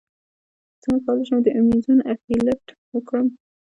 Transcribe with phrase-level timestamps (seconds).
[0.81, 2.63] څنګه کولی شم د ایمیزون افیلیټ
[2.93, 3.27] وکړم